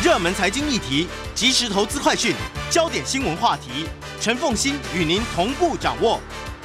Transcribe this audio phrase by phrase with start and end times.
[0.00, 2.32] 热门财经议题、即时投资快讯、
[2.70, 3.84] 焦点新闻话题，
[4.20, 6.20] 陈凤欣与您同步掌握。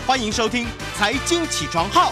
[0.05, 2.11] 欢迎收听《财经起床号》。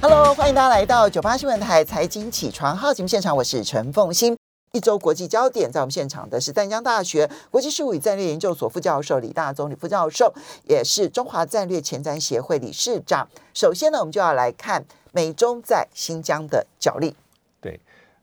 [0.00, 4.34] Hello，欢迎大家来到九八新闻台财经起床号节目现场，我是陈凤欣。
[4.72, 10.32] 一周国际焦点，在我们现场的是淡江大学国际事务与战略研究所副教授李大总李副教授，
[10.64, 13.28] 也是中华战略前瞻协会理事长。
[13.52, 17.14] 首先呢，我们就要来看美中在新疆的角力。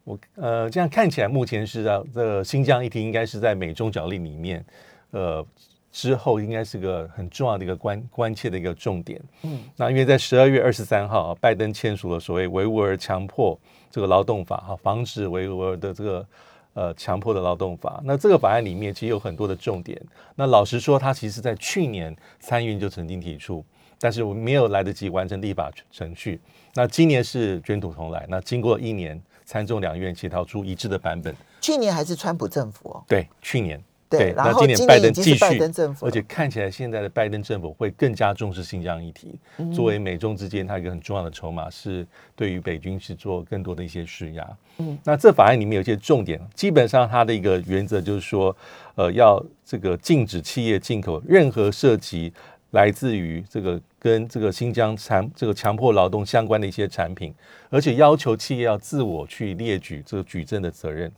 [0.10, 4.66] 对我呃，这样看起来，目前是在这个新疆议题应该是在美中角力里面，
[5.12, 5.46] 呃，
[5.92, 9.22] 之后应该是个很重要的一个关关切的一个重点。
[9.44, 13.58] 嗯，那因为在十二月二十三号，啊拜登签署了所谓维吾尔强迫
[13.92, 16.26] 这个劳动法哈，防止维吾尔的这个
[16.74, 18.02] 呃强迫的劳动法。
[18.04, 20.00] 那这个法案里面其实有很多的重点。
[20.36, 23.64] 那老实说，他其实在去年参议院就曾经提出，
[24.00, 26.40] 但是我没有来得及完成立法程序。
[26.76, 31.36] 那今年是卷土重来，那经过一年，参众两院协调出一致的版本。
[31.60, 33.82] 去年还是川普政府哦，对，去年。
[34.12, 39.72] 对然后今年拜登继续登政府而且看起来现在的拜登政府会更加重视新疆议题，嗯。
[39.72, 42.06] 作为美中之间它一个很重要的筹码，是
[42.36, 44.58] 对于北京是做更多的一些施压。
[44.78, 48.56] 嗯，那这法案里面有一些重点，基本上它的一个原则就是说，
[48.96, 52.34] 呃，要这个禁止企业进口任何涉及
[52.72, 57.34] 来自于这个跟这个新疆产这个强迫劳动相关的一些产品，
[57.70, 61.12] 而且要求企业要自我去列举这个举证的责任。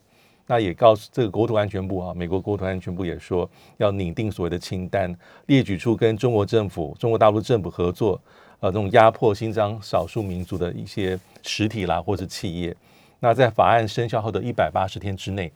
[0.47, 8.19] 那也告诉这个国土安全部啊，美国国土安全部也说要拟定所谓的清单，列举出跟中国政府、中国大陆政府合作，
[8.59, 12.75] 呃，这种压迫新疆少数民族的一些实体啦，或是企业。
[13.19, 15.49] 那在法案生效后的一百八十天之内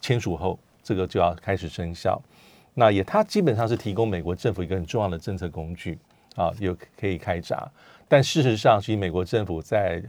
[0.00, 2.20] 签署后，这个就要开始生效。
[2.74, 5.98] 那也它基本上是提供美国政府一个很重要的政策工具
[6.36, 7.70] 啊，有可以开闸。
[8.08, 10.02] 但事实上，其实美国政府在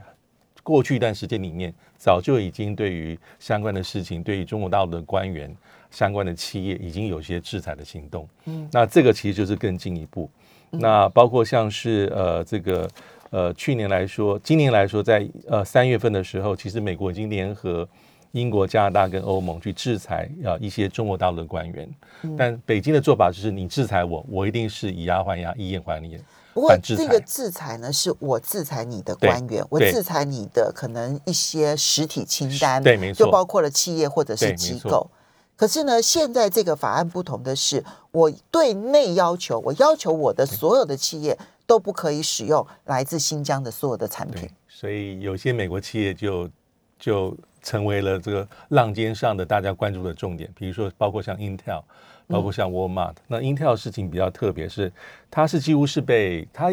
[0.64, 5.56] 过去一段时间里面，早就已经对于相关的事情，对于中国大陆的官员、
[5.90, 8.28] 相关的企业，已经有一些制裁的行动。
[8.46, 10.30] 嗯，那这个其实就是更进一步。
[10.70, 12.90] 那包括像是呃这个
[13.30, 17.88] 呃去年来说，今年来说，在呃三月份的时候，其实美国已经联合
[18.32, 21.90] 英国、加拿大跟欧盟去制裁啊、呃一些中国大陆的官员。
[22.38, 26.24] 但北京的做法就是，你制裁我，我一定是以牙还牙，以眼还眼。
[26.54, 35.10] 不过这个制裁呢，是我制裁你的官员，我制裁你的可能一些实体清单，对没错就包括了企业或者是机构。
[35.56, 46.50] 可是呢，现在这个法案不同的是，我对内要求，我要求我的所有的企业都不可以使用来自新疆的所有的产品。，所以有些美国企业就
[47.00, 50.50] 就成为了这个浪尖上的大家关注的重点。
[50.56, 51.82] 比如说，包括像 Intel，
[52.28, 54.92] 包括像 Walmart、那 Intel 事情比较特别，是
[55.30, 56.72] 它是几乎是被它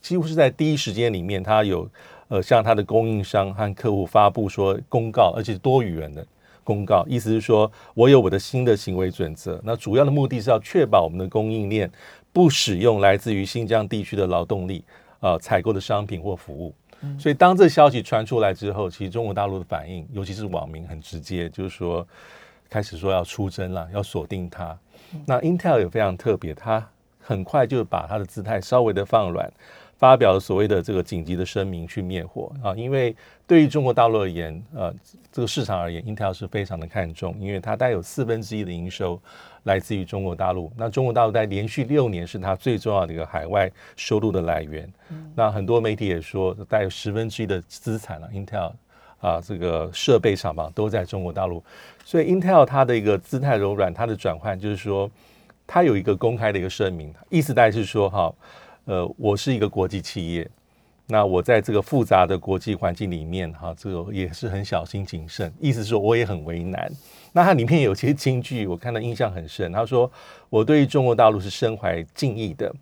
[0.00, 1.88] 几乎是在第一时间里面，它有
[2.28, 6.26] 呃向它的供应商和客户发布说公告，而且是多语言的。
[6.62, 9.60] 公告意思是说，我有我的新的行为准则。
[9.62, 11.88] 那主要的目的是要确保我们的供应链
[12.32, 14.84] 不使用来自于新疆地区的劳动力，
[15.20, 16.74] 呃，采购的商品或服务。
[17.18, 22.06] 所以当这消息传出来之后，其实中国大陆的反应，尤其是网民很直接，就是说
[22.68, 24.76] 开始说要出征了，要锁定它。
[25.24, 26.84] 那 Intel 也非常特别，它
[27.20, 29.52] 很快就把它的姿态稍微的放软，
[29.96, 32.74] 发表了所谓的这个紧急的声明去灭火啊。
[32.74, 33.14] 因为
[33.46, 34.92] 对于中国大陆而言，呃，
[35.30, 39.20] 这个市场而言，Intel 是非常的看重，因为它大概有四分之一的营收
[39.66, 40.72] 来自于中国大陆。
[40.76, 44.92] 那中国大陆在连续六年是它最重要的一个海外收入的来源。
[45.34, 48.72] 那很多媒体也说，大概有十分之一的资产了、Intel
[49.20, 51.62] 啊，这个设备厂房都在中国大陆，
[52.04, 55.10] 所以 Intel 它的一个姿态柔软，它的转换就是说，
[55.66, 58.34] 它有一个公开的一个声明，意思大概是说，哈，
[58.84, 60.48] 呃，我是一个国际企业，
[61.08, 66.90] 那我在这个复杂的国际环境里面，哈，这个也是很小心谨慎，意思是说我也很为难。
[67.32, 69.70] 那它里面有些金句，我看到印象很深。
[69.70, 70.10] 他说
[70.50, 72.74] ：“我对于中国大陆是深怀敬意的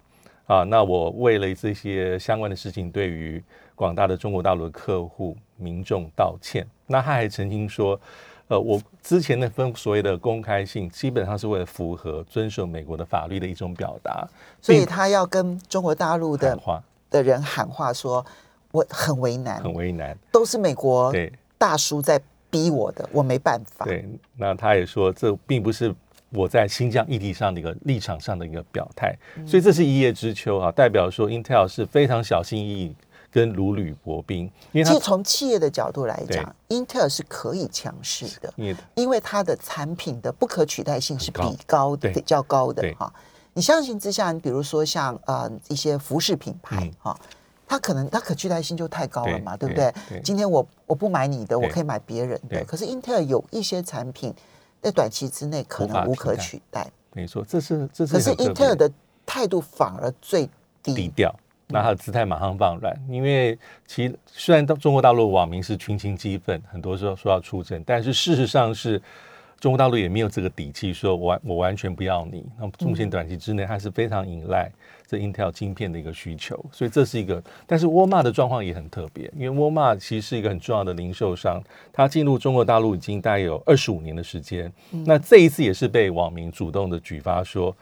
[0.46, 3.42] 啊，那我为了这些相关的事情，对于
[3.74, 8.00] 广大的中国大陆的客户民众道歉。”那他还曾经说
[8.48, 14.26] ：“呃，我之前的分所谓的公开性，基本上是为了符合遵守美国的法律的一种表达，
[14.62, 16.82] 所以他要跟中国大陆的话
[17.14, 18.26] 的人喊话说，
[18.72, 20.19] 我很为难，很为难。
[20.32, 21.32] 都是美国对。
[21.56, 22.20] 大叔在
[22.50, 23.87] 逼我的，我没办法。
[23.87, 24.05] 对，
[24.37, 25.94] 那他也说，这并不是
[26.31, 29.46] 我在新疆议题上的一个立场上的一个表态，嗯。
[29.46, 32.96] 所以这是一叶知秋啊，代表说 Intel 是非常小心翼翼
[33.31, 38.52] 跟如履薄冰，因为它其实从企业的角度来讲，Intel 是可以强势的，
[38.96, 42.93] 因为它的产品的不可取代性是比高的比较高的对。
[42.94, 43.11] 哈。
[43.54, 46.92] 你相形之下，你比如说像呃一些服饰品牌嗯。
[46.98, 47.20] 哈，
[47.66, 49.92] 它可能它可取代性就太高了嘛，对不对？
[50.08, 50.20] 对？
[50.20, 52.62] 今天我我不买你的，我可以买别人的。
[52.64, 54.34] 可是英特尔有一些产品
[54.82, 58.90] 在短期之内可能无可取代，没错，这是这是可是英特尔的
[59.24, 60.46] 态度反而最
[60.82, 60.92] 低。
[60.94, 61.34] 低调，
[61.68, 69.00] 那他的姿态马上放软，因为其实虽然到中国大陆网民是群情激愤，很多时候说要出征，但是事实上是
[69.60, 72.44] 中国大陆也没有这个底气说我完我完全不要你。
[72.58, 74.70] 那么目前短期之内，它是非常依赖
[75.06, 77.42] 这 Intel 晶片的一个需求，所以这是一个。
[77.66, 81.62] 但是沃尔玛的状况也很特别，因为沃尔玛其实是一个很重要的零售商，
[81.92, 84.70] 它进入中国大陆已经大概有二十五年的时间。
[84.90, 87.74] 那这一次也是被网民主动的举发说，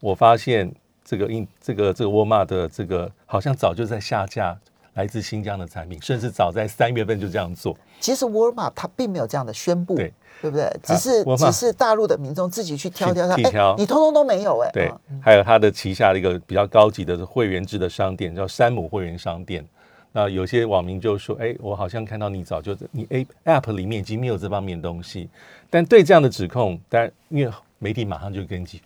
[0.00, 0.72] 我发现
[1.04, 4.56] 这个印这个这个沃尔玛的这个好像早就在下架
[4.96, 7.74] 来自新疆的产品，甚至早在三月份就这样做。
[8.00, 10.12] 其实沃尔玛它并没有这样的宣布，对
[10.42, 10.70] 对不对？
[10.82, 14.70] 只是只是大陆的民众自己去挑去挑挑，哎，你通通都没有哎。
[14.72, 19.64] 对啊，还有它的旗下的一个比较高级的会员制的商店，叫山姆会员商店。
[20.12, 25.28] 那有些网民就说：“哎，我好像看到你早就你 A App 里面已经没有这方面的东西。”
[25.68, 28.80] 但对这样的指控，当然因为媒体马上就跟进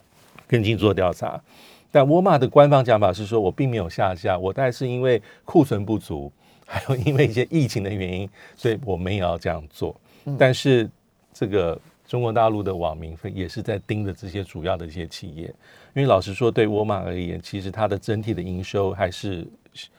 [0.49, 1.41] 跟进做调查。
[1.91, 6.31] 但沃尔玛的官方讲法是说，我并没有下架，我大概是因为库存不足，
[6.67, 9.99] 还有因为一些疫情的原因，所以我们也要这样做。
[10.39, 10.89] 但是
[11.33, 15.45] 这个中国大陆的网民也是在盯着这些主要的一些企业，
[15.95, 19.47] 因为老实说，对沃尔玛而言，其实它的整体的营收还是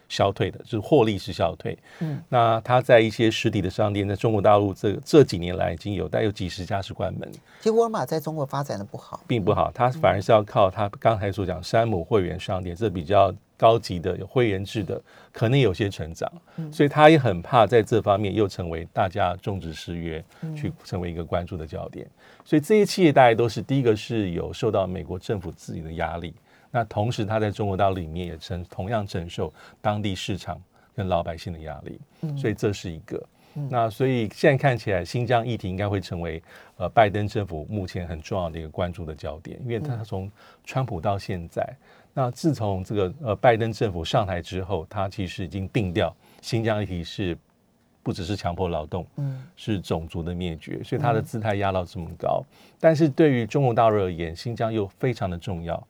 [0.09, 1.77] 消退的，就是获利是消退。
[1.99, 14.99] 嗯，那他在一些实体的商店，在中国大陆这这几年来已经有大概有几十家是关门，其实沃尔玛在中国发展的不好，并不好，它反而是要靠它刚才所讲山姆会员商店，这比较高级的有会员制的，
[15.31, 16.29] 可能有些成长，
[16.71, 20.23] 所以他也很怕在这方面又成为大家众志失约，
[20.55, 22.05] 去成为一个关注的焦点。
[22.43, 26.33] 所以这些企业大概都是第一个是有受到美国政府自己的压力，
[26.71, 30.59] 那同时他在中国大陆里面也承同样承受当地市场
[30.95, 31.99] 跟老百姓的压力，
[32.37, 33.21] 所以这是一个。
[33.69, 36.41] 那所以现在看起来，新疆议题应该会成为
[36.77, 40.31] 呃拜登政府目前很重要的一个关注的焦点，因为他从
[40.63, 41.61] 川普到现在，
[42.13, 47.37] 那自从这个呃拜登政府上台之后，他其实已经定调新疆议题是
[48.01, 52.41] 不只是强迫劳动，嗯，是种族的灭绝，所以他的姿态压到这么高。
[52.79, 55.85] 但是对于中国大陆而言，新疆又非常的重要。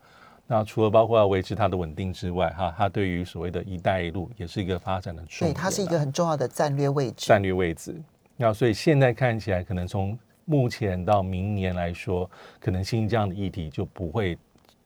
[0.47, 5.59] 那除了包括要维持它的稳定之外，哈，它对于所谓的一带一路也是一个发展的重对，点啊。
[5.63, 7.27] 它是一个很重要的战略位置。
[7.27, 7.95] 战略位置。
[8.35, 12.29] 那所以现在看起来，可能从目前到明年来说，
[12.59, 14.37] 可能新疆的议题就不会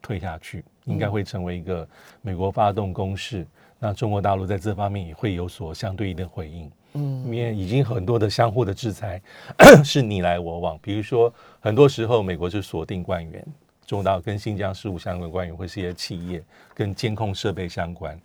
[0.01, 1.87] 退下去，应该会成为一个
[2.21, 3.47] 美国发动攻势。
[3.79, 6.71] 那中国大陆在这方面也会有所相对应的回应。
[6.93, 9.21] 嗯，因为已经很多的相互的制裁
[9.83, 13.45] 是你来我往，比如说很多时候美国是锁定官员，
[13.85, 16.43] 中国大陆跟新疆事务相关官员或是一些企业
[16.73, 18.19] 跟监控设备相关。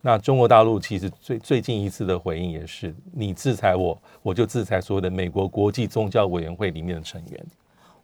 [0.00, 7.46] 那中国大陆其实最最近一次的回应也是，你制裁我，我就制裁所有的美国国际宗教委员会里面的成员。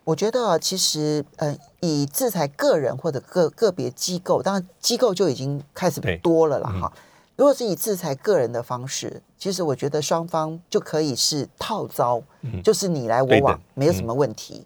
[0.04, 6.92] 我觉得啊其实，呃，以制裁个人或者个个别机构，当然机构就已经开始对多了啦嗯哈。
[7.36, 12.22] 如果是以制裁个人的方式，其实我觉得双方就可以是套招，
[12.64, 14.64] 就是你来我往，没有什么问题。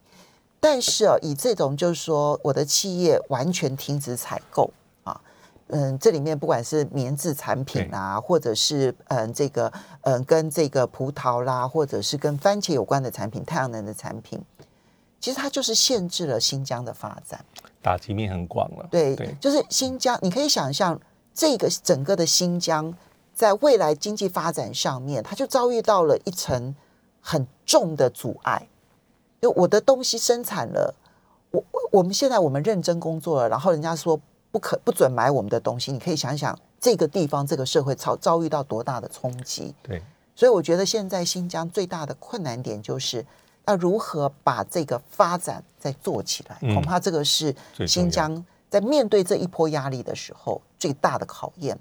[0.65, 4.71] 但是啊，以这种就是说，我的企业完全停止采购
[5.03, 5.21] 啊，
[5.67, 9.73] 嗯，这里面不管是棉质产品啊，或者是嗯这个
[10.03, 14.41] 嗯跟这个葡萄啦，或者是跟番茄有关的产品、太阳能的产品，
[15.19, 17.45] 其实它就是限制了新疆的发展。
[17.83, 18.87] 打击面很广了。
[18.89, 20.99] 对，对就是新疆，你可以想象
[21.35, 22.95] 这个整个的新疆，
[23.35, 26.73] 在未来经济发展上面，它就遭遇到了一层
[27.21, 28.69] 很重的阻碍。
[29.43, 30.95] 就我的东西生产了，
[31.51, 34.19] 我我我们现在我们认真工作了，然后人家说
[34.53, 39.75] 不可不准买我们的东西，你可以想想这个地方这个社会遭遭遇到多大的冲击。
[39.83, 40.01] 对
[40.37, 43.27] 所以我觉得现在新疆最大的困难点就是
[43.67, 47.53] 要如何把这个发展再做起来，嗯恐怕这个是
[47.85, 51.77] 新疆在面对这一波压力的时候最大的考验。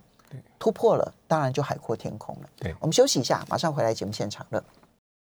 [0.57, 2.49] 突破了，当然就海阔天空了。
[2.57, 4.63] 对我们休息一下，马上回来节目现场了。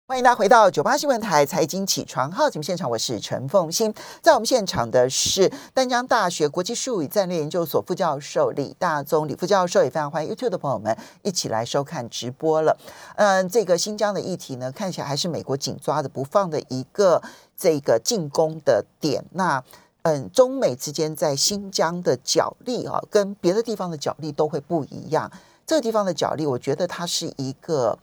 [0.08, 3.92] 欢迎大家回到九八新闻台财经起床号节目现场，我是陈凤欣。
[4.22, 12.78] 在我们现场的是丹江大学国际术语战略研究所副教授李大宗，李副教授也非常欢迎 YouTube 的朋友们一起来收看直播了。
[13.16, 17.20] 嗯，这个新疆的议题呢，看起来还是美国紧抓着不放的一个
[17.56, 19.24] 这个进攻的点。
[19.32, 19.60] 那
[20.02, 25.28] 嗯，中美之间在新疆的角力啊，跟别的地方的角力都会不一样。
[25.66, 27.98] 这个地方的角力，我觉得它是一个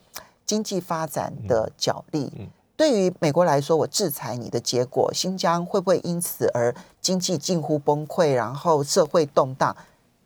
[0.45, 2.31] 经济发展的角力。
[2.37, 9.73] 嗯对于美国来说，我制裁你的结果，新疆会不会因此而经济近乎崩溃，然后社会动荡？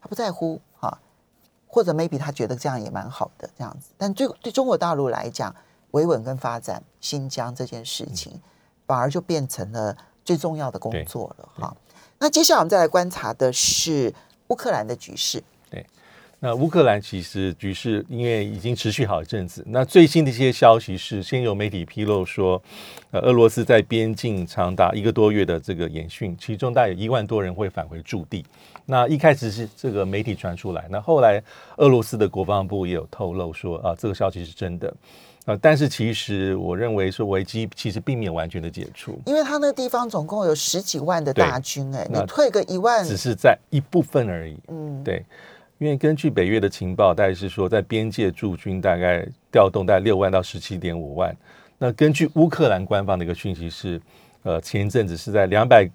[0.01, 0.97] 他不在乎啊。
[1.67, 3.89] 或者 maybe 他觉得这样也蛮好的这样子。
[3.97, 5.53] 但对对中国大陆来讲，
[5.91, 8.41] 维稳跟发展新疆这件事情，
[8.87, 11.75] 反而就变成了最重要的工作了哈。
[12.17, 14.11] 那接下来我们再来观察的是
[14.47, 15.43] 乌克兰的局势。
[16.39, 22.61] 那乌克兰其实局势因为已经持续好一阵子，那最新的一些消息是，先有媒体披露说，
[23.09, 28.45] 呃，俄罗斯在边境长达一个多月的这个演训，其中大概有一万多人会返回驻地。
[28.85, 31.41] 那一开始是这个媒体传出来，那后来
[31.77, 34.93] 俄罗斯的国防部也有透露说，啊，这个消息是真的。
[35.45, 44.55] 呃，但是其实我认为说危机其实并没有完全的解除，因为他那个地方总共有十几万的大军，哎，你退个一万，只是在一部分而已。
[44.67, 45.25] 嗯，对。
[45.79, 51.35] 因为根据北约的情报，大概是说在边界驻军大概调动大概六万到十七点五万。
[51.77, 54.01] 那根据乌克兰官方的一个讯息是，
[54.41, 55.87] 呃，前一阵子是在两百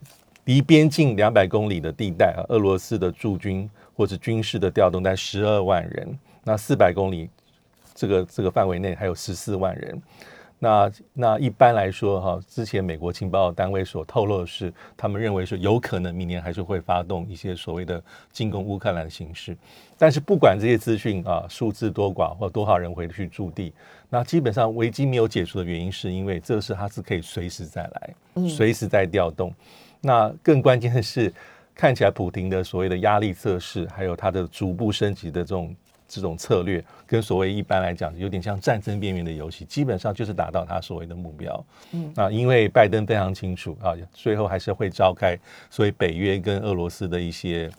[0.44, 6.18] 离边境两百公里的地带啊，俄罗斯的驻军或者军事的调动在十二万人。
[6.44, 7.28] 那四百公里
[7.94, 10.00] 这个这个范围内还有十四万人。
[10.64, 18.00] 那那一般来说哈，之前美国情报单位所透露的是，他们认为说有可能明年还是会发动一些所谓的
[18.30, 19.56] 进攻乌克兰的形式。
[19.98, 23.72] 但是不管这些资讯啊数字多寡或多少人回去驻地，
[24.08, 28.14] 那基本上危机没有解除的原因，是因为这是它是可以随时再来，
[28.48, 29.52] 随时再调动。
[30.00, 31.32] 那更关键的是，
[31.74, 35.74] 看起来普廷的所谓的压力测试，还有它的逐步升级的这种。
[36.12, 41.64] 这种策略跟所谓一般来讲有点像战争边缘的游戏，基本上就是达到他所谓的目标。
[41.92, 45.38] 嗯，啊，因为拜登非常清楚啊，最后还是会召开
[45.70, 47.70] 所谓北约跟俄罗斯的一些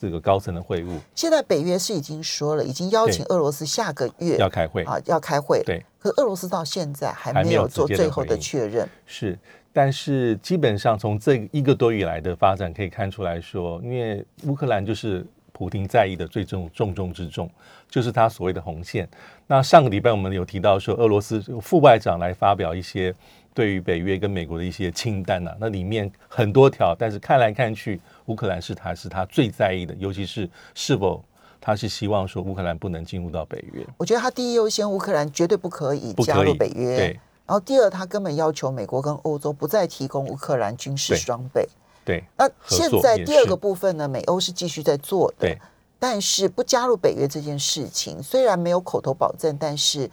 [0.00, 0.98] 这个高层的会晤。
[1.14, 5.62] 现在北约是已经说了，已经邀请俄罗斯下个月要开会啊，要开会。
[5.66, 8.88] 对，可俄罗斯到现在还没有做最后的确认。
[9.04, 9.38] 是，
[9.70, 15.26] 但是基本上从这一个多月来的发展可以看出来说，因为乌克兰就是。
[15.62, 17.48] 普京在意的最重重中之重，
[17.88, 19.08] 就是他所谓的红线。
[19.46, 23.14] 那上个礼拜我们有提到说，俄罗斯副外长来发表一些
[23.54, 31.24] 对于北约跟美国的一些清单呐，那里面很多条，但是看来看去，乌克兰是他是他最在意的，尤其是是否
[31.60, 33.86] 他是希望说乌克兰不能进入到北约。
[33.98, 36.96] 我觉得他第一优先，乌克兰绝对不可以加入北约。
[36.96, 37.20] 对。
[37.46, 41.68] 然后第二，他根本要求美国跟欧洲不再提供乌克兰军事装备。
[42.04, 44.08] 对，那现在第二个部分呢？
[44.08, 45.58] 美欧是继续在做的，对，
[45.98, 50.10] 但是不加入北约这件事情，虽然没有口头保证，但是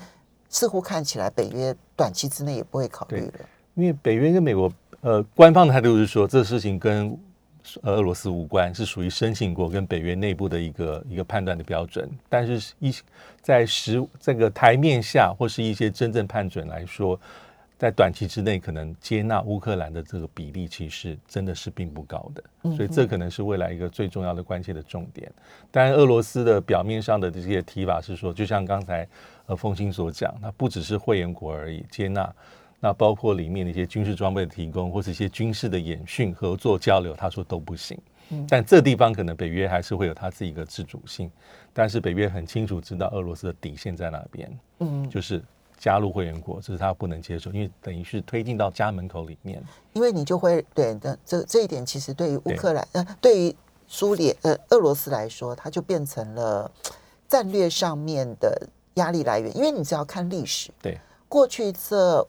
[0.49, 3.33] 似乎看起来北约短期之内也不会考虑了。
[3.73, 7.17] 因为北约跟美国，呃，官方的态度是说，这事情跟
[7.81, 12.07] 俄罗斯无关，是属于申请国跟北约内部的一个一个判断的标准。
[12.27, 12.93] 但是，一
[13.41, 17.19] 在实这个台面下，或是一些真正判准来说。
[17.79, 25.31] 在短期之内，可能接纳乌克兰的这个比例，其实真的是并不高的，所以这可能是未来一个最重要的关切的重点。
[25.71, 29.07] 当然，俄罗斯的表面上的这些提法是说，就像刚才
[29.45, 32.29] 呃凤新所讲，那不只是会员国而已接纳，
[32.81, 37.97] 那包括里面的一些军事装备的提供，或是一些军事的演训、合作交流，他说都不行。
[38.45, 41.31] 但这地方可能北约还是会有他自己的自主性，
[41.71, 45.41] 但是北约很清楚知道俄罗斯的底线在哪边，嗯，就是。
[45.79, 49.63] 加入会员国，这是他不能接受，因为等于是推进到家门口里面。
[49.93, 53.55] 因为你就会对的，这这一点其实对于乌克兰呃，对于
[53.87, 56.69] 苏联呃俄罗斯来说，它就变成了
[57.29, 59.55] 战略上面的压力来源。
[59.55, 62.27] 因为你只要看历史，对过去这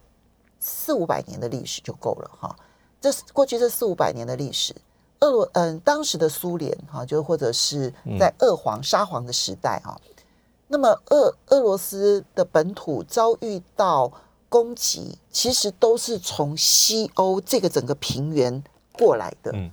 [0.61, 2.57] 四五百年的历史就够了哈。
[3.01, 4.73] 这过去这四五百年的历史，
[5.21, 10.01] 俄罗嗯当时的苏联哈，就或者是在俄皇沙皇的时代哈。
[10.73, 14.13] 那么，俄俄罗斯的本土遭遇到
[14.49, 18.63] 攻击，其实都是从西欧这个整个平原
[18.93, 19.51] 过来的。
[19.53, 19.69] 嗯，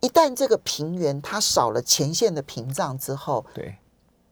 [0.00, 3.76] 一旦这个平原它少了前线的屏障之后，对，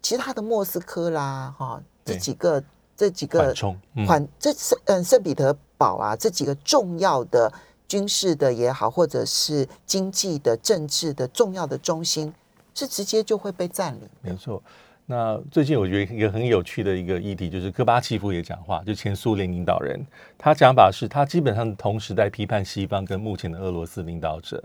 [0.03, 2.61] 其他的莫斯科啦，哈，这几个
[2.97, 7.53] 这几个缓冲缓，这圣嗯圣彼得堡啊，这几个重要的
[7.87, 12.35] 军事的也好，或者是经济的、政治的重要的中心，
[12.75, 14.11] 是直接就会被占领。
[14.21, 14.61] 没错。
[15.07, 20.01] 那最近我觉得一个很有趣的一个议题，就是戈巴契夫也讲话，就前苏联领导人，
[20.39, 24.63] 他讲法是他基本上同时在批判西方跟目前的俄罗斯领导者。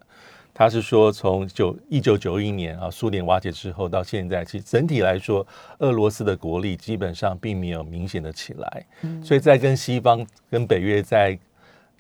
[0.54, 5.46] 他是说，从九一九九一年啊，苏联瓦解之后到现在，其实整体来说，
[5.78, 8.86] 俄罗斯的国力基本上并没有明显的起来。
[9.24, 11.38] 所以在跟西方跟北约在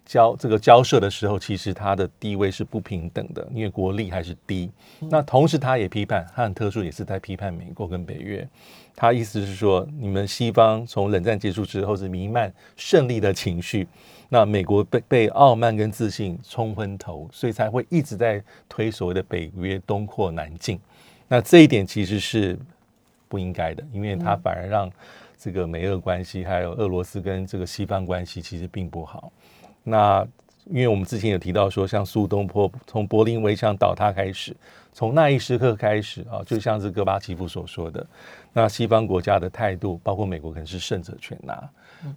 [0.07, 4.71] 交这个交涉的时候，其实他的地位是不平等的，因为国力还是低。
[5.01, 8.47] 那同时，他也批判，他很特殊，也是在批判美国跟北约。
[8.95, 13.85] 他意思是说，你们西方从冷战结束之后是弥漫胜利的情绪，
[14.29, 20.79] 那美国被被傲慢跟自信冲昏头，所以才会一直在推所谓的北约东扩南进。
[21.27, 22.57] 那这一点其实是
[23.27, 24.89] 不应该的，因为它反而让
[25.37, 29.31] 这个美俄关系还有俄罗斯跟这个西方关系其实并不好。
[29.89, 30.27] 那
[30.65, 34.53] 因为我们之前有提到说，像苏东坡从柏林围墙倒塌开始，
[34.91, 38.05] 从那一时刻开始啊，就像是戈巴契夫所说的，
[38.51, 41.57] 那西方国家的态度，包括美国可能是胜者全拿。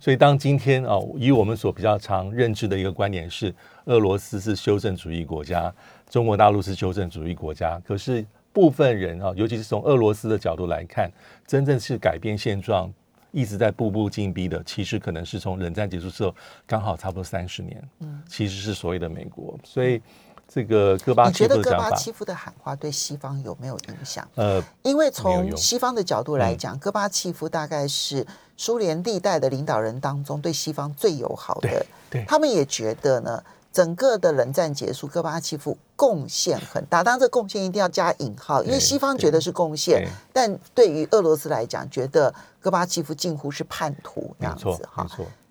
[0.00, 5.72] 所以当今天啊，以我们所比较常认知的一个观点是，俄罗斯是修正主义国家，
[6.10, 7.80] 中国大陆是修正主义国家。
[7.86, 11.08] 可是部分人啊，尤其是从俄罗斯的角度来看，
[11.46, 12.92] 真正是改变现状。
[13.32, 16.34] 一直在步步进逼的，其实可能是从冷战结束之后，
[16.66, 19.58] 刚好差不多三十年，嗯，其实是所谓的美国。
[19.64, 20.00] 所以
[20.48, 24.28] 这个戈巴，你觉得戈巴契夫的喊话对西方有没有影响？
[24.34, 33.42] 呃，因为从西方的角度来讲，戈巴契夫大概是苏联历代的领导人当中对西方最友好的，对，他们也觉得呢。
[33.72, 37.04] 整个的冷战结束，戈巴契夫贡献很大。
[37.04, 45.06] 当然，这贡献一定要加引号，因为西方觉得是贡献，但对于俄罗斯来讲，觉得戈巴契夫近乎是叛徒那样子哈。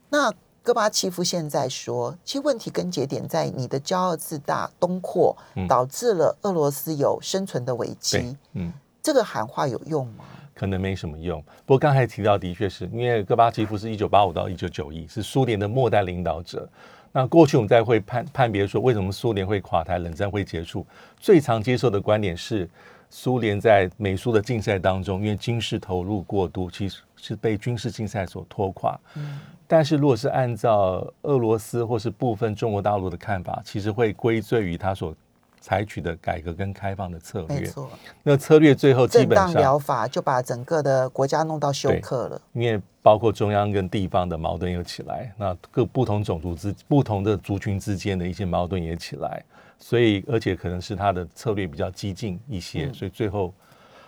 [0.09, 5.35] 那戈巴契夫现在说，其实问题根结点在你的骄傲自大、东扩，
[5.67, 8.35] 导致了俄罗斯有生存的危机。
[8.53, 10.25] 嗯，这个喊话有用吗？
[10.53, 11.41] 可能没什么用。
[11.65, 16.67] 不过刚才提到，的确是因为戈巴契夫是一九八五到一九九一，是苏联的末代领导者。
[17.11, 20.85] 那过去我们在会判判别说，为什么苏联会垮台，冷战会结束？
[21.19, 22.69] 最常接受的观点是，
[23.09, 28.99] 苏联在美苏的竞赛当中，因为军事投入过度，其实是被军事竞赛所拖垮。
[29.15, 35.15] 嗯，但是如果是按照俄罗斯或是部分中国大陆的看法，其实会归罪于他所。
[35.61, 37.89] 采取的改革跟开放的策略，没错。
[38.23, 42.41] 那策略最后基本上疗法就把整个的国家弄到休克了。
[42.53, 49.43] 因为包括中央跟地方的矛盾又起来，那各不同种族之不同的族群之间的一些矛盾也起来，
[49.77, 53.53] 所以而且可能是他的策略比较激进一些，所以最后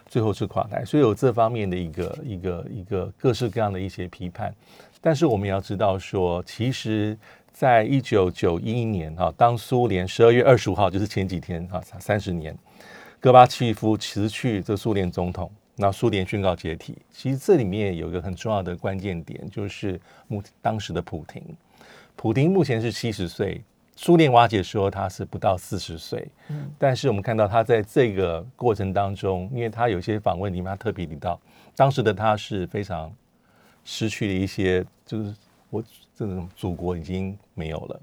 [0.07, 0.85] 最后是垮台。
[0.85, 4.53] 所以有这方面的一个一个一个各式各样的一些批判，
[4.99, 7.17] 但是我们也要知道说，其实。
[7.53, 12.57] 在一九九一年，哈，当苏联十二月二十五号，就是前几天，哈，三十年，
[13.19, 16.97] 戈巴契夫辞去这苏联总统，那苏联宣告解体。
[17.11, 21.43] 其实这里面有一个很重要的关键点，就是目当时的普廷，
[22.15, 23.61] 普廷目前是七十岁，
[23.95, 31.39] 苏联瓦解时候他是不到四十岁，嗯，但是我们看到他在这个过程当中，因为他有些访问里面他特别提到，
[31.75, 33.13] 当时的他是非常
[33.83, 35.33] 失去了一些，就是
[35.71, 35.83] 我。
[36.13, 37.99] 这种祖国已经没有了，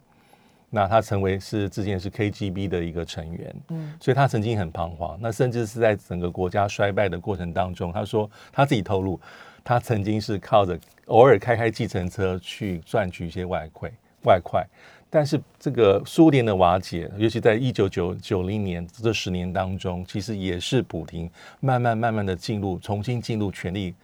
[0.70, 5.16] 那他成为是之前是 KGB 的一个成员，嗯，所以他曾经很彷徨。
[5.20, 9.20] 那甚至是在整个国家衰败的过程当中，他说他自己透露，
[9.62, 10.76] 他曾经是靠着
[11.06, 13.88] 偶尔开开计程车去赚取一些外快
[14.24, 14.66] 外快。
[15.08, 23.94] 但是这个苏联的瓦解，尤其在一九九九零年这十年当中，其实也是普京慢慢慢慢的进入重新进入权力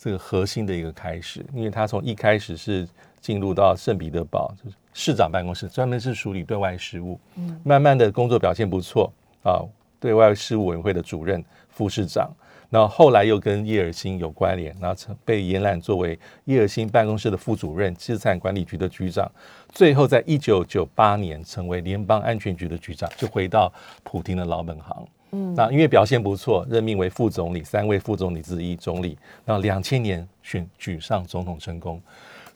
[0.00, 2.88] 这个核心的一个开始，因为他从一开始是。
[3.20, 7.20] 进入到圣彼得堡，就是市长办公室，专门是处理对外事务。
[7.36, 9.60] 嗯，慢慢的工作表现不错啊，
[10.00, 12.30] 对外事务委员会的主任、副市长。
[12.70, 19.30] 然后后来又跟叶尔辛有关联，然后成被延揽作为叶尔辛办公室的副主任、资产管理局的局长。
[19.68, 23.70] 最后在一九九八年成为联邦安全局的局长，就回到
[24.02, 25.06] 普京的老本行。
[25.32, 29.16] 嗯，那因为表现不错，任命为副总理，三位副总理之一，总理。
[29.44, 32.00] 然后两千年选举上总统成功，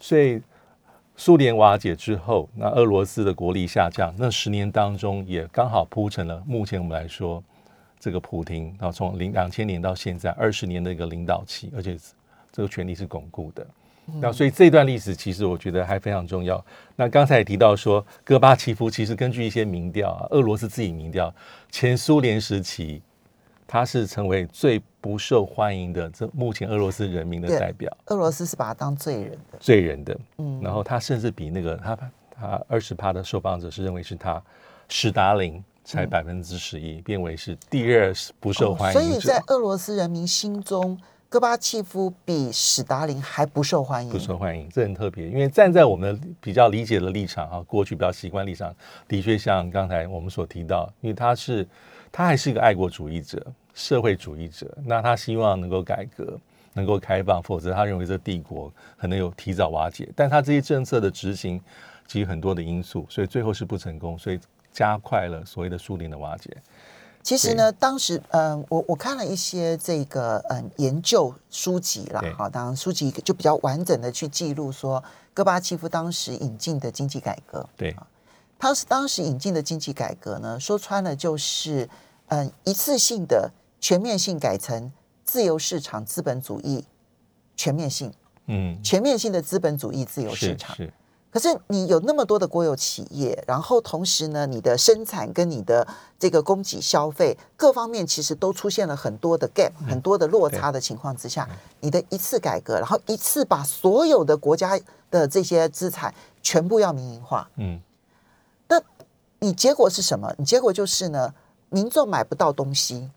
[0.01, 0.41] 所以。
[1.17, 7.41] 苏联瓦解之后，那俄罗斯的国力下降，那十年当中也刚好铺成了目前我们来说，
[8.01, 11.97] 这个普京，然后从零两千年到现在二十年的一个领导期，而且
[12.51, 13.65] 这个权力是巩固的。
[14.21, 16.65] 那所以这段历史其实我觉得还非常重要。
[16.97, 21.35] 那刚才也提到说，戈巴契夫其实根据一些民调啊，俄罗斯自己民调，
[21.71, 23.03] 前苏联时期。
[23.67, 27.91] 他是成为最不受欢迎的这目前俄罗斯人民的代表。
[28.07, 30.17] 俄罗斯是把他当罪人的，罪人的。
[30.37, 31.99] 嗯，然后他甚至比那个他
[32.31, 34.41] 他二十趴的受访者是认为是他
[34.89, 39.01] 史达林才百分之十一，变为是第二不受欢迎。
[39.01, 40.97] 所以在俄罗斯人民心中，
[41.35, 44.09] 戈巴契夫比史达林还不受欢迎。
[44.09, 45.27] 不受欢迎，这很特别。
[45.27, 48.73] 因为站在我们比较理解的立场啊，过去比较习惯立场，
[49.09, 51.67] 的确像刚才我们所提到，因为他是。
[52.13, 53.45] 他还是一个爱国主义者、
[53.75, 56.39] 社会主义者，那他希望能够改革、
[56.73, 60.09] 能够开放，否则他认为这帝国可能有提早瓦解。
[60.15, 61.61] 但他这些政策的执行，
[62.07, 64.39] 基于很多的因素，所以最后是不成功，所以
[64.71, 66.57] 加快了所谓的苏联的瓦解。
[67.25, 77.97] 其实呢，当时嗯，我我看了一些这个嗯研究书籍啦，好，当然书籍就比较完整的去记录说，戈巴契夫当时引进的经济改革，对，
[78.59, 81.89] 他是当时引进的经济改革呢，说穿了就是。
[82.29, 84.91] 嗯，一次性的全面性改成
[85.27, 86.83] 自由市场资本主义
[87.55, 88.11] 全面性，
[88.47, 90.75] 嗯，全面性的资本主义自由市是场。
[90.75, 90.91] 是，
[91.35, 95.85] 可是你有那么多的国有企业，然后同时呢，你的生产跟你的
[96.17, 101.49] 这个供给消费各方面其实都出现了很多的 gap，、很多的落差的情况之下，
[101.81, 104.79] 你的一次改革，然后一次把所有的国家
[105.11, 107.81] 的这些资产全部要民营化，嗯，
[108.69, 108.81] 那
[109.41, 110.33] 你结果是什么？
[110.39, 111.35] 你结果就是呢，
[111.69, 113.11] 民众买不到东西，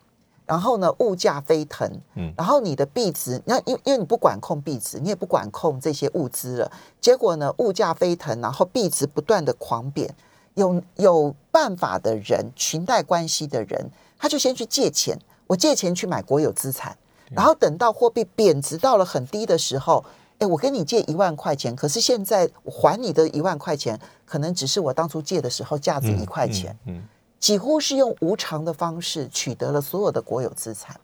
[0.47, 10.09] 然后呢，物价飞腾，嗯然后你的币值，那因为因为你不管控币值，你也不管控这些物资了，结果呢，物价飞腾，然后币值不断的狂贬，
[10.55, 16.97] 有有办法的人，裙带关系的人，他就先去借钱，我借钱去买国有资产，
[17.29, 20.03] 然后等到货币贬值到了很低的时候。
[20.39, 26.77] 哎，我跟你借一万块钱，可是现在我还你的一万块钱，可能只是我当初借的时候价值一块钱。
[26.85, 27.01] 嗯，
[27.39, 30.99] 几乎是用无偿的方式取得了所有的国有资产，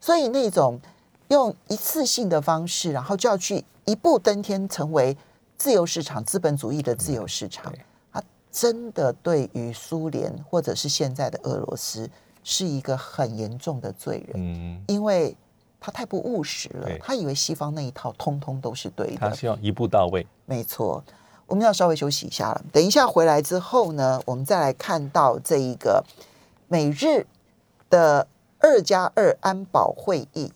[0.00, 0.80] 所以那种
[1.28, 5.16] 用一次性的方式，然后就要去一步登天，成为
[5.56, 7.80] 自由市场、资本主义的自由市场对，
[8.12, 12.08] 它真的对于苏联或者是现在的俄罗斯
[12.42, 15.36] 是一个很严重的罪人，嗯，因为
[15.78, 20.26] 他太不务实了，他以为西方那一套通通都是对的，他希望一步到位。
[20.46, 21.02] 没错，
[21.52, 22.62] 我们要稍微休息一下了。
[22.72, 26.02] 等一下回来之后呢，我们再来看到这一个
[26.66, 27.26] 美日
[27.90, 28.26] 的
[28.58, 30.50] 二加二安保会议，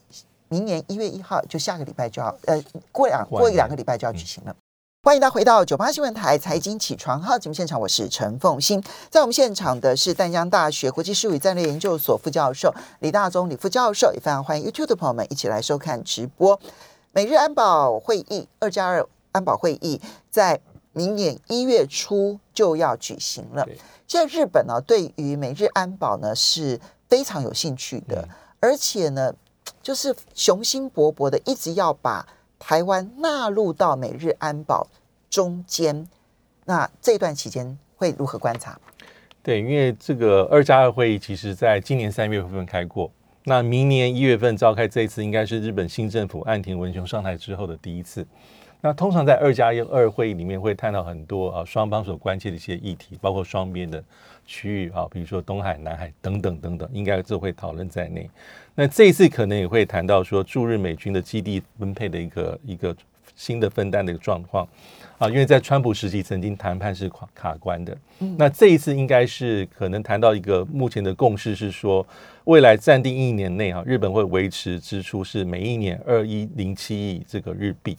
[0.48, 4.56] 明年一月一号，就下个礼拜就要呃过两过一两个礼拜就要举行了。
[5.02, 8.82] 欢迎大家回到九八新闻台财经起床号节目现场，我是陈凤欣。
[9.10, 16.58] 在我们现场的是淡江大学国际事务与战略研究所副教授李大中李副教授，也非常欢迎 YouTube 的朋友们一起来收看直播。
[17.12, 20.58] 美日安保会议二加二安保会议在
[20.96, 23.76] 明年一月初就要举行了对。
[24.08, 28.28] 现在日本呢、对于美日安保呢是非常有兴趣的，嗯
[28.60, 29.34] 而且呢，
[29.82, 32.26] 就是雄心勃勃的一直要把
[32.58, 34.86] 台湾纳入到美日安保
[35.28, 36.08] 中间。
[36.64, 38.80] 那这段期间会如何观察？
[39.42, 43.12] 对，因为这个二加二会议其实在今年三月份开过，
[43.44, 48.26] 那明年一月份召开这一次，应该是日本新政府岸田文雄上台之后的第一次。
[48.80, 54.02] 那通常在二加一二会议里面会探讨很多啊双方所关切的一些议题，包括双边的
[54.46, 58.30] 区域啊，比如说东海、南海等等等等，应该都会讨论在内。
[58.74, 62.94] 那这一次可能也会谈到说驻日美军的基地分配的一个一个
[63.34, 64.66] 新的分担的一个状况
[65.18, 67.96] 啊，因为在川普时期曾经谈判是卡卡关的，
[68.38, 72.06] 那这一次应该是可能谈到一个目前的共识是说，
[72.44, 77.96] 未来暂定一年内啊，日本会维持支出是每一年二一零七亿这个日币。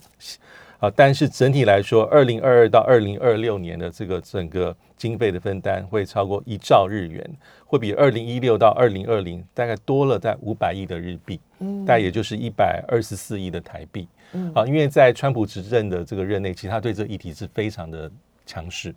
[0.80, 7.28] 啊，但是整体来说，二零二二到二零二六年的这个整个经费的分担会超过一兆日元，
[7.66, 18.10] 会比二零一六到二零二零大概多了在五百亿的日币，嗯，大概也就是一百二十四亿的台币，嗯，啊，因为在川普执政的这个任内，其实他对这个议题是非常的
[18.46, 18.94] 强势。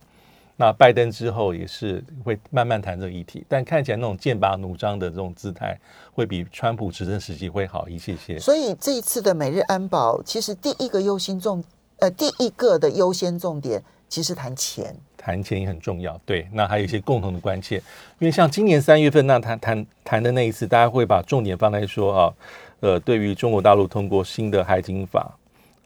[0.60, 5.74] 那拜登之后也是会慢慢谈这个议题，但看起来那种剑拔弩张的这种姿态，
[6.12, 8.38] 会比川普执政时期会好一些些。
[8.38, 11.64] 所以这一次的美日安保，其实第一个优先重
[12.00, 14.94] 呃第一个的优先重点，其实谈钱。
[15.16, 16.46] 谈钱也很重要，对。
[16.52, 17.76] 那还有一些共同的关切，
[18.18, 22.34] 因为像今年三月份那谈谈谈的那一次，大家会把重点放在说啊，
[22.80, 25.34] 呃，对于中国大陆通过新的海警法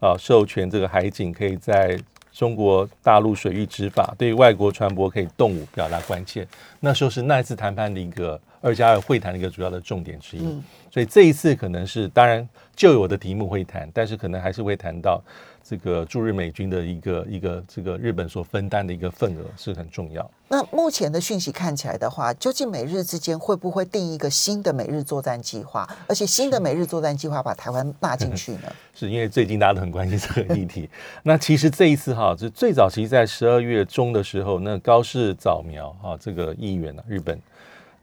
[0.01, 1.97] 啊，授权这个海警可以在
[2.35, 6.45] 中国大陆水域执法，对外国船舶可以动武表达关切。
[6.81, 10.61] 那时候是那一次谈判的一个二加二会谈的一个主要的重点之一。
[10.95, 15.21] 所以这一次可能是当然旧有的题目会谈，但是可能还是会谈到
[15.61, 20.31] 这个驻日美军的一个一个这个日本所分担的一个份额是很重要。
[20.47, 25.85] 那目前的讯息看起来的话，究竟美日之间会不会定一个新的美日作战计划？
[26.07, 28.73] 而且新的美日作战计划把台湾纳进去呢？
[28.95, 30.89] 是因为最近大家都很关心这个议题。
[31.23, 37.37] 那其实这一次哈，就最早其实在十二月中的时候，那高市早苗哈这个议员啊，日本，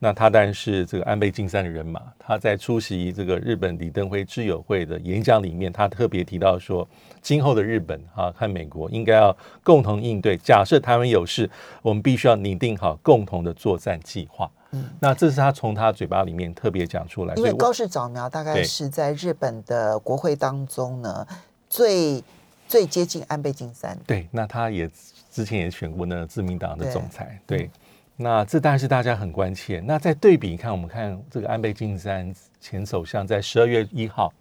[0.05, 6.87] 那他当然是这个安倍晋三的人马，他在出席这个日本李登辉知友会的演讲里面，他特别提到说，
[7.21, 11.49] 今后的日本啊和美国应该要共同应对，假设台湾有事，
[11.83, 14.51] 我们必须要拟定好共同的作战计划。
[14.73, 21.25] 嗯，那这是他从他嘴巴里面特别讲出来，因为高市早苗大概是在日本的国会当中呢，
[21.69, 22.21] 最
[22.67, 23.97] 最接近安倍晋三。
[24.05, 24.91] 对，那他也
[25.31, 27.71] 之前也选过那个自民党的对总裁，对，
[28.16, 29.81] 那这当然是大家很关切。
[29.81, 34.33] 那在对比，你看我们看这个安倍晋三前首相在十二月一号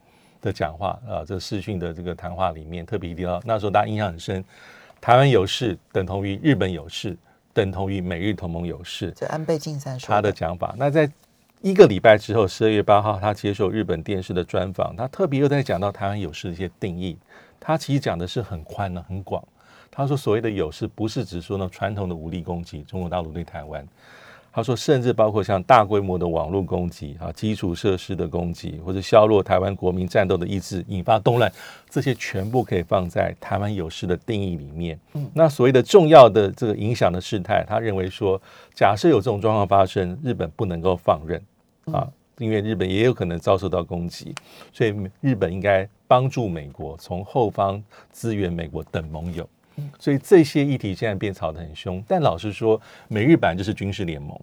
[0.42, 4.44] 的讲话，呃，这个视讯的这个谈话里面特别提到，那时候大家印象很深，
[5.00, 7.18] 台湾有事等同于日本有事，
[7.54, 10.76] 等同于美日同盟有事，这安倍晋三说他的讲法。
[10.78, 11.10] 那在
[11.62, 17.18] 一个礼拜之后，十二月八号，他接受日本电视的专访，他特别又在讲到台湾有事的一些定义。
[17.60, 19.44] 他其实讲的是很宽的、很广。
[19.92, 23.86] 他说，所谓的有事，不是指说呢传统的武力攻击，中国大陆对台湾。
[24.54, 31.50] 他说，甚至包括像大规模的网络攻击啊，基础设施的攻击，或者削弱台湾国民战斗的意志，引发动乱，
[31.90, 35.00] 这些全部可以放在台湾有事的定义里面。
[35.14, 38.42] 嗯，那所谓的重要的这个影响的事态，他认为说，
[38.74, 41.42] 假设有这种状况发生，日本不能够放任
[41.86, 42.06] 啊，
[42.38, 44.36] 因为日本也有可能遭受到攻击，
[44.74, 49.48] 所以日本应该帮助美国从后方支援美国等盟友。
[50.00, 54.40] 所以这些议题现在变吵得很凶，但老实说，美日版就是军事联盟。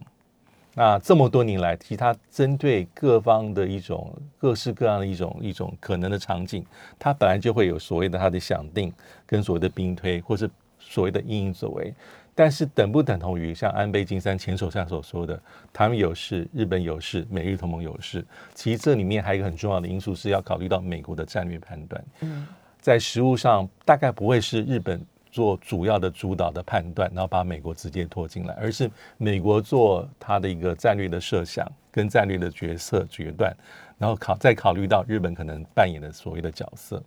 [0.75, 6.65] 那这么多年来，其他针对各方的一种各式各样的一种一种可能的场景，
[6.99, 8.93] 它本来就会有所谓的它的想定
[9.27, 11.93] 跟所谓的兵推，或是所谓的应应作为。
[12.33, 15.41] 但是等不等同于像安倍晋三前首相所说的，
[15.73, 18.25] 他们有事，日本有事，美日同盟有事？
[18.55, 22.05] 其实这里面还有一个很重要的因素是要考虑到美国的战略判断。
[22.21, 22.47] 嗯，
[22.81, 25.05] 在实物上大概不会是日本。
[25.39, 33.57] 做主要的主导的判断，然后把美国直接拖进来，而是美国做他的一个战略的设想跟战略的决策决断，
[33.99, 37.01] 然后考再考虑到日本可能扮演的所谓的角色。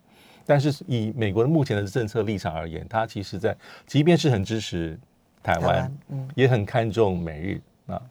[0.45, 3.53] 但是以美国的目前的政策立场而言，它其实在
[3.85, 4.97] 即便是很支持
[5.43, 8.01] 台湾，嗯，也很看重美日啊。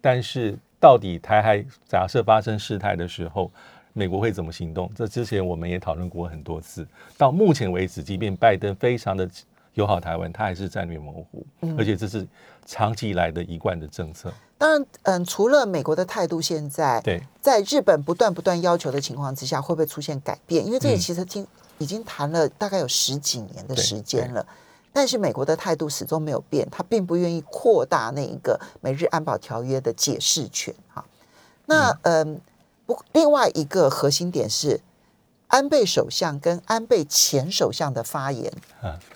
[0.00, 3.50] 但是到底台海假设发生事态的时候，
[3.92, 4.90] 美国会怎么行动？
[4.94, 6.88] 这之前我们也讨论过很多次。
[7.18, 9.28] 到目前为止，即便拜登非常的。
[9.76, 12.26] 友好台湾，它还是战略模糊，而且这是
[12.64, 14.32] 长期以来的一贯的政策。
[14.56, 20.66] 当然，嗯，除了美国的态度，现在对在日本不断不断要求的情况之下，会不会出现改变？
[20.66, 24.46] 因为这个其实听已经谈了大概有十几年的时间了，
[24.94, 30.74] 但是美国的态度始终没有变，他并不愿意扩大那一个美日安保条约的解释权。
[30.88, 31.04] 哈，
[31.66, 32.40] 那嗯，
[32.86, 34.80] 不，另外一个核心点是。
[35.48, 38.52] 安倍首相跟安倍前首相的发言，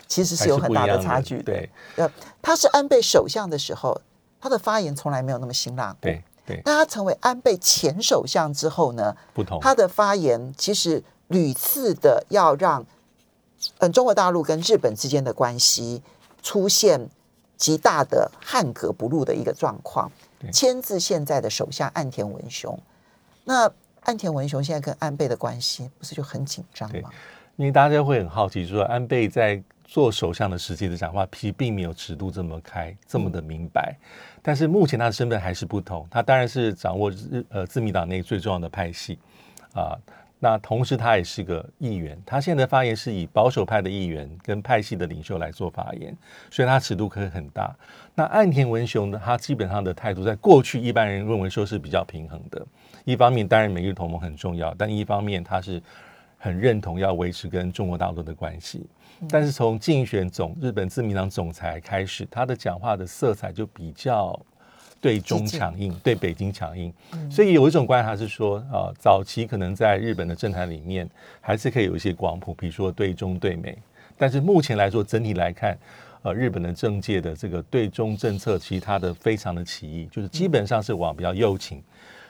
[0.06, 1.42] 其实是有很大的差距的。
[1.42, 4.00] 对，呃，他是安倍首相的时候，
[4.40, 5.98] 他的发言从来没有那么辛辣过。
[6.02, 6.62] 对对。
[6.64, 12.86] 但他成为安倍前首相之后呢，不同，他的发言其实屡次的要让，
[13.78, 16.00] 嗯，中国大陆跟日本之间的关系
[16.42, 17.08] 出现
[17.56, 20.10] 极大的汉格不入的一个状况，
[20.52, 22.78] 牵制现在的首相岸田文雄。
[23.44, 23.70] 那。
[24.04, 27.10] 岸田文雄现在跟安倍的关系不是就很紧张吗？
[27.56, 33.94] 因为大家会很好奇，说安倍在做首相的时期的讲话，其实并没有尺度这么开，这么的明白。
[34.40, 39.18] 但是目前他的身份还是不同，他当然是掌握日呃自民党内最重要的派系
[39.74, 39.98] 啊。
[40.42, 46.16] 那同时他也是个议员，他现在的发言是以保守派的议员跟派系的领袖来做发言，
[46.50, 47.76] 所以他尺度可以很大。
[48.14, 52.66] 那岸田文雄呢，他基本上的态度，在过去一般人认为说是比较平衡的。
[53.04, 55.80] 一方面，当然美日同盟很重要，但一方面他是
[56.38, 58.86] 很认同要维持跟中国大陆的关系。
[59.28, 64.38] 但是从竞选总日本自民党总裁开始，他的讲话的色彩就比较
[65.00, 66.92] 对中强硬，对北京强硬。
[67.30, 71.08] 所以有一种观察是说，啊，早期可能在日本的政坛里面
[71.40, 73.76] 还是可以有一些光谱，比如说对中对美。
[74.18, 75.78] 但是目前来说，整体来看，
[76.22, 81.82] 呃，日本的政界的这个对中政策，其实它的非常的奇异，就是基本上是往比较右倾。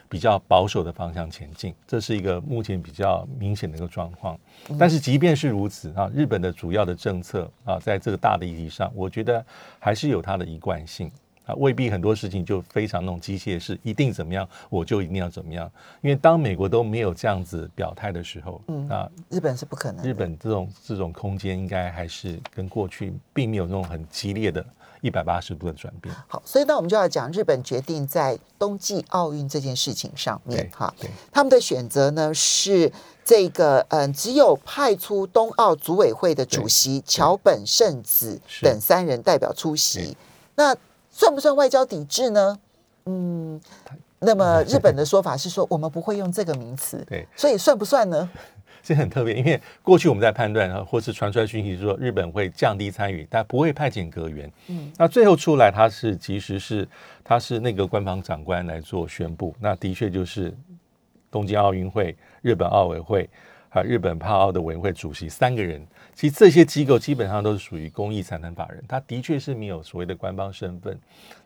[0.09, 4.37] 比较保守的方向前进，这是一个目前比较明显的一个状况。
[4.77, 9.41] 但是即便是如此啊，日本的主要的政策啊，在这个大的议题上，我觉得
[9.79, 11.09] 还是有它的一贯性
[11.45, 15.69] 啊，未必很多事情就非常那种机械式，一定怎么样我就一定要怎么样。
[16.01, 20.05] 因为当美国都没有这样子表态的时候，嗯，啊，日本是不可能。
[20.05, 24.65] 日本这种这种空间应该还是跟过去并没有那种很激烈的。
[25.03, 26.13] 一百八十度的转变。
[26.27, 30.93] 好，所以那我们就要讲日本决定在冬季奥运这件事情上面，哈，
[31.31, 32.93] 他们的选择呢是
[33.25, 40.15] 这个，嗯，只有派出冬奥组委会的主席桥本圣子等三人代表出席。
[40.53, 40.75] 那
[41.11, 42.57] 算不算外交抵制呢？
[43.05, 43.59] 嗯，
[44.19, 47.05] 那么 日本的说法是说，我们不会用这个名词。
[47.07, 48.29] 对，所以算不算呢？
[48.81, 54.51] 这很特别，因为过去我们在判断，或是传出来讯息说日本会降低参与，但不会派遣阁员。
[54.69, 56.87] 嗯，那最后出来，他是其实是
[57.23, 59.53] 他是那个官方长官来做宣布。
[59.59, 60.51] 那的确就是
[61.29, 63.29] 东京奥运会、日本奥委会
[63.69, 65.85] 还有日本帕奥的委员会主席三个人。
[66.21, 70.95] 其实这些机构基本上都是属于公益财团法人，他的确是没有所谓的官方身份。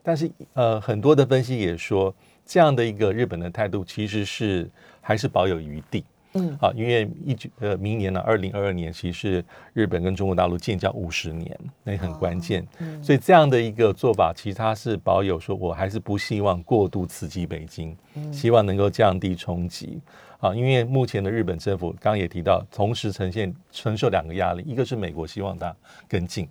[0.03, 2.13] 但是呃，很多的分析也说，
[2.45, 6.03] 这样的一个日本的态度其实是还是保有余地。
[6.33, 12.67] 嗯啊，因为一九呃明年呢，二零二二年其实是日本跟中国大陆建交五十年，那也很关键。
[12.79, 20.01] 嗯所以这样的一个做法，其实它是保有说我还是不希望过度刺激北京，嗯希望能够降低冲击。
[20.45, 25.75] 啊，因为目前的日本政府刚刚也提到，同时呈现承受两个压力，一个是美国希望它
[26.07, 26.47] 跟进，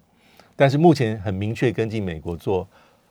[0.57, 2.67] 但是目前很明确跟进美国做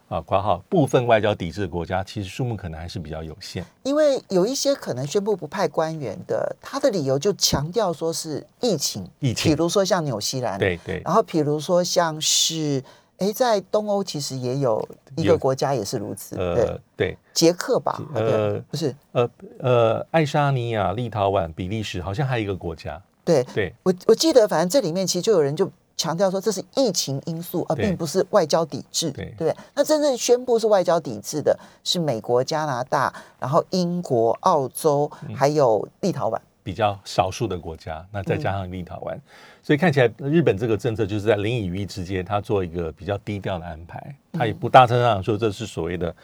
[0.09, 3.63] 啊，括号部分外交抵制的国家，其实数目可能还是比较有限。
[3.83, 12.83] 因为有一些可能宣布不派官员的，他的理由就强调说是疫情，疫情比如说像纽西兰，对对然后比如说像是，
[13.23, 29.55] 哎，在东欧其实也有一个有国家也是如此，对呃，，对，捷克吧，呃，不是，呃呃，爱沙尼亚、立陶宛、比利时，好像还有一个国家，对对我我记得，反正这里面其实就有人就强调说这是疫情因素，而对并不是外交抵制，对？
[29.73, 36.37] 那真正宣布是外交抵制的是美国、加拿大，然后英国、澳洲，嗯还有立陶宛。
[36.63, 39.17] 比较少数的国家，那再加嗯上立陶宛，
[39.61, 46.15] 所以看起来日本这个政策就是在零与一之间，他做一个比较低调的安排，他也不大声上说这是所谓的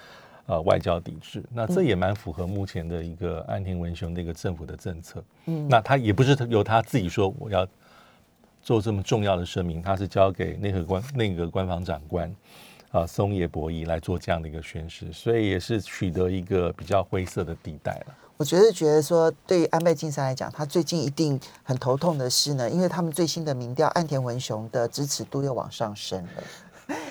[0.45, 5.21] 呃外交抵制，那这也蛮符合目前的一个安田文雄的一个政府的政策。
[5.45, 5.67] 嗯。
[5.67, 7.67] 那他也不是由他自己说我要
[8.61, 12.33] 做这么重要的声明，他是交给内阁官内阁官房长官
[12.91, 18.15] 啊松野博一来做这样的一个宣誓，所以也是取得一个比较灰色的地带了。
[18.39, 26.43] 我觉得觉得说，对于安倍晋三来讲，他最近一定很头痛的是呢，因为他们最新的民调，岸田文雄的支持度又往上升了。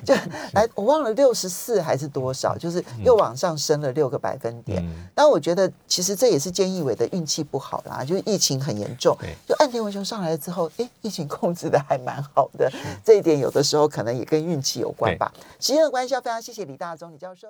[0.02, 0.14] 就
[0.54, 4.82] 来，我忘了六十四还是多少，就是又往上升了六个百分点。
[4.82, 9.14] 嗯但我觉得其实这也是菅义伟的运气不好啦，就是疫情很严重。
[9.46, 12.72] 就岸田文雄上来了之后，哎，疫情控制的还蛮好的，
[13.04, 15.30] 这一点有的时候可能也跟运气有关吧。
[15.60, 17.46] 时间的关系，要非常谢谢李大中李教授。